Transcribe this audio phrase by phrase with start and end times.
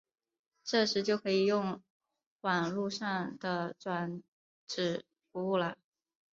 [0.63, 1.79] 这时就可以用
[2.39, 4.23] 网路上的转
[4.67, 5.77] 址服务了。